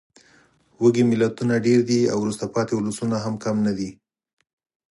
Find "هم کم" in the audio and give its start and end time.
3.25-3.55